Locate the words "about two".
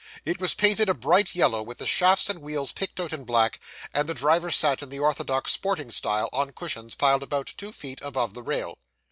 7.21-7.71